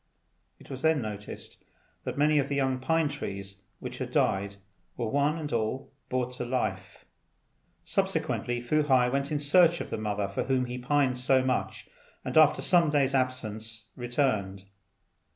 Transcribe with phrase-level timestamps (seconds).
[0.59, 1.63] It was then noticed
[2.05, 4.55] that many of the young pine trees which had died
[4.97, 7.05] were one and all brought to life.
[7.83, 11.87] Subsequently, Fu hai went in search of the mother for whom he pined so much,
[12.25, 14.65] and after some days' absence returned.